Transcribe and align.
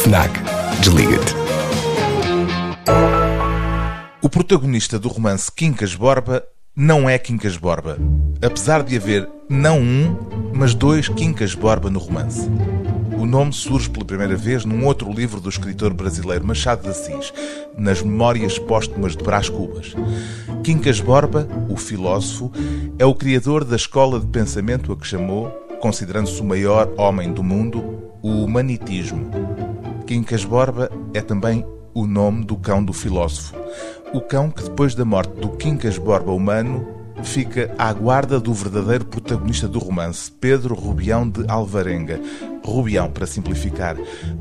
FNAC. 0.00 0.32
Desliga-te. 0.80 1.34
O 4.22 4.30
protagonista 4.30 4.98
do 4.98 5.08
romance 5.08 5.52
Quincas 5.54 5.94
Borba 5.94 6.42
não 6.74 7.06
é 7.06 7.18
Quincas 7.18 7.58
Borba, 7.58 7.98
apesar 8.40 8.82
de 8.82 8.96
haver 8.96 9.28
não 9.46 9.78
um, 9.78 10.16
mas 10.54 10.72
dois 10.72 11.06
Quincas 11.06 11.54
Borba 11.54 11.90
no 11.90 11.98
romance. 11.98 12.48
O 13.18 13.26
nome 13.26 13.52
surge 13.52 13.90
pela 13.90 14.06
primeira 14.06 14.34
vez 14.36 14.64
num 14.64 14.86
outro 14.86 15.12
livro 15.12 15.38
do 15.38 15.50
escritor 15.50 15.92
brasileiro 15.92 16.46
Machado 16.46 16.84
de 16.84 16.88
Assis, 16.88 17.30
nas 17.76 18.00
Memórias 18.00 18.58
Póstumas 18.58 19.14
de 19.14 19.22
Brás 19.22 19.50
Cubas. 19.50 19.94
Quincas 20.64 20.98
Borba, 20.98 21.46
o 21.68 21.76
filósofo, 21.76 22.50
é 22.98 23.04
o 23.04 23.14
criador 23.14 23.64
da 23.64 23.76
escola 23.76 24.18
de 24.18 24.26
pensamento 24.26 24.92
a 24.92 24.96
que 24.96 25.06
chamou, 25.06 25.50
considerando-se 25.78 26.40
o 26.40 26.44
maior 26.44 26.90
homem 26.96 27.30
do 27.30 27.42
mundo, 27.42 27.84
o 28.22 28.44
humanitismo. 28.44 29.69
Quincas 30.10 30.44
Borba 30.44 30.90
é 31.14 31.20
também 31.20 31.64
o 31.94 32.04
nome 32.04 32.44
do 32.44 32.56
cão 32.56 32.84
do 32.84 32.92
filósofo. 32.92 33.54
O 34.12 34.20
cão 34.20 34.50
que, 34.50 34.64
depois 34.64 34.92
da 34.92 35.04
morte 35.04 35.30
do 35.34 35.50
Quincas 35.50 35.98
Borba 35.98 36.32
humano, 36.32 36.84
fica 37.22 37.72
à 37.78 37.92
guarda 37.92 38.40
do 38.40 38.52
verdadeiro 38.52 39.04
protagonista 39.04 39.68
do 39.68 39.78
romance, 39.78 40.28
Pedro 40.28 40.74
Rubião 40.74 41.30
de 41.30 41.48
Alvarenga. 41.48 42.20
Rubião, 42.64 43.08
para 43.08 43.24
simplificar, 43.24 43.96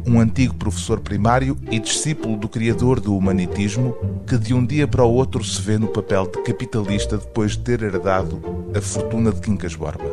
um 0.08 0.20
antigo 0.20 0.56
professor 0.56 1.02
primário 1.02 1.56
e 1.70 1.78
discípulo 1.78 2.36
do 2.36 2.50
criador 2.50 3.00
do 3.00 3.16
humanitismo, 3.16 3.96
que 4.26 4.40
de 4.40 4.56
um 4.56 4.66
dia 4.66 4.88
para 4.88 5.06
o 5.06 5.14
outro 5.14 5.44
se 5.44 5.62
vê 5.62 5.78
no 5.78 5.90
papel 5.90 6.26
de 6.26 6.42
capitalista 6.42 7.16
depois 7.16 7.52
de 7.52 7.60
ter 7.60 7.84
herdado 7.84 8.42
a 8.76 8.82
fortuna 8.82 9.32
de 9.32 9.40
Quincas 9.40 9.76
Borba. 9.76 10.10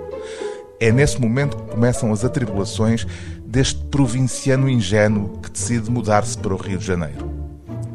É 0.79 0.93
nesse 0.93 1.19
momento 1.19 1.57
que 1.57 1.71
começam 1.71 2.13
as 2.13 2.25
atribulações 2.25 3.07
deste 3.47 3.83
provinciano 3.87 4.69
ingênuo 4.69 5.39
que 5.39 5.51
decide 5.51 5.91
mudar-se 5.91 6.37
para 6.37 6.53
o 6.53 6.57
Rio 6.57 6.79
de 6.79 6.85
Janeiro. 6.85 7.31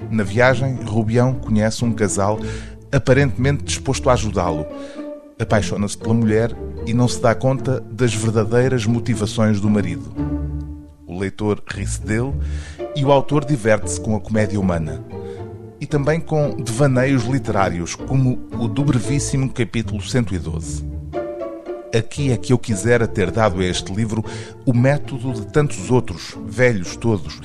Na 0.10 0.24
viagem, 0.24 0.76
Rubião 0.84 1.34
conhece 1.36 1.86
um 1.86 1.94
casal 1.94 2.40
aparentemente 2.92 3.64
disposto 3.64 4.10
a 4.10 4.14
ajudá-lo. 4.14 4.66
Apaixona-se 5.40 5.98
pela 5.98 6.14
mulher 6.14 6.56
e 6.86 6.94
não 6.94 7.08
se 7.08 7.22
dá 7.22 7.36
conta 7.36 7.80
das 7.80 8.14
verdadeiras 8.14 8.86
motivações 8.86 9.62
do 9.62 9.70
marido. 9.70 10.12
O 11.06 11.20
leitor 11.20 11.62
ri-se 11.68 12.02
dele 12.02 12.34
e 12.96 13.06
o 13.06 13.12
autor 13.12 13.46
diverte-se 13.46 14.02
com 14.02 14.16
a 14.16 14.20
comédia 14.20 14.60
humana. 14.60 15.04
E 15.80 15.86
também 15.86 16.20
com 16.20 16.56
devaneios 16.56 17.26
literários, 17.26 17.96
como 17.96 18.40
o 18.60 18.68
do 18.68 18.84
brevíssimo 18.84 19.50
capítulo 19.50 20.02
112. 20.02 21.01
Aqui 21.94 22.32
é 22.32 22.38
que 22.38 22.54
eu 22.54 22.58
quisera 22.58 23.08
ter 23.08 23.32
dado 23.32 23.60
a 23.60 23.66
este 23.66 23.94
livro 23.94 24.24
o 24.66 24.74
método 24.74 25.34
de 25.34 25.48
tantos 25.48 25.92
outros, 25.92 26.38
velhos 26.46 26.96
todos, 26.96 27.40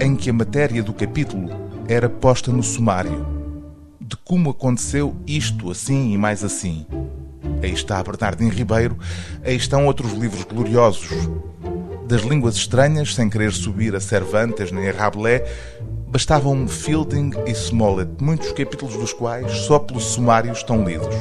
em 0.00 0.16
que 0.16 0.30
a 0.30 0.32
matéria 0.32 0.82
do 0.82 0.92
capítulo 0.92 1.48
era 1.88 2.08
posta 2.08 2.50
no 2.50 2.62
sumário 2.62 3.44
de 4.06 4.16
como 4.18 4.50
aconteceu 4.50 5.16
isto 5.26 5.70
assim 5.70 6.12
e 6.12 6.18
mais 6.18 6.44
assim. 6.44 6.86
Aí 7.62 7.72
está 7.72 8.02
Bernardino 8.02 8.50
Ribeiro, 8.50 8.98
aí 9.42 9.56
estão 9.56 9.86
outros 9.86 10.12
livros 10.12 10.44
gloriosos. 10.44 11.08
Das 12.06 12.20
línguas 12.20 12.54
estranhas, 12.56 13.14
sem 13.14 13.30
querer 13.30 13.52
subir 13.52 13.94
a 13.96 14.00
Cervantes 14.00 14.70
nem 14.70 14.90
a 14.90 14.92
Rabelais, 14.92 15.42
bastavam 16.08 16.68
Fielding 16.68 17.30
e 17.46 17.52
Smollett, 17.52 18.22
muitos 18.22 18.52
capítulos 18.52 18.94
dos 18.94 19.12
quais 19.14 19.50
só 19.60 19.78
pelo 19.78 20.00
sumário 20.00 20.52
estão 20.52 20.84
lidos. 20.84 21.14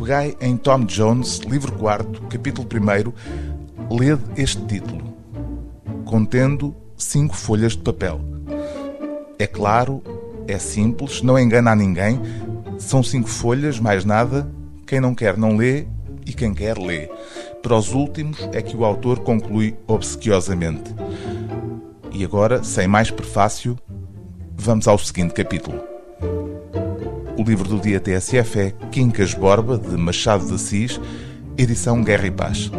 Pegai 0.00 0.34
em 0.40 0.56
Tom 0.56 0.86
Jones, 0.86 1.40
livro 1.40 1.72
4, 1.72 2.22
capítulo 2.22 2.66
1, 2.66 3.94
lede 3.94 4.22
este 4.34 4.64
título, 4.64 5.14
contendo 6.06 6.74
cinco 6.96 7.36
folhas 7.36 7.72
de 7.72 7.82
papel. 7.82 8.18
É 9.38 9.46
claro, 9.46 10.02
é 10.48 10.58
simples, 10.58 11.20
não 11.20 11.38
engana 11.38 11.72
a 11.72 11.76
ninguém. 11.76 12.18
São 12.78 13.02
cinco 13.02 13.28
folhas, 13.28 13.78
mais 13.78 14.06
nada. 14.06 14.50
Quem 14.86 15.00
não 15.00 15.14
quer 15.14 15.36
não 15.36 15.54
lê 15.54 15.86
e 16.24 16.32
quem 16.32 16.54
quer 16.54 16.78
lê. 16.78 17.10
Para 17.62 17.76
os 17.76 17.92
últimos 17.92 18.38
é 18.54 18.62
que 18.62 18.74
o 18.74 18.86
autor 18.86 19.18
conclui 19.18 19.76
obsequiosamente. 19.86 20.94
E 22.10 22.24
agora, 22.24 22.64
sem 22.64 22.88
mais 22.88 23.10
prefácio, 23.10 23.78
vamos 24.56 24.88
ao 24.88 24.96
seguinte 24.96 25.34
capítulo. 25.34 25.78
O 27.40 27.42
livro 27.42 27.66
do 27.66 27.80
dia 27.80 27.98
TSF 27.98 28.58
é 28.58 28.70
Quincas 28.92 29.32
Borba, 29.32 29.78
de 29.78 29.96
Machado 29.96 30.44
de 30.44 30.52
Assis, 30.56 31.00
edição 31.56 32.04
Guerra 32.04 32.26
e 32.26 32.30
Paz. 32.30 32.70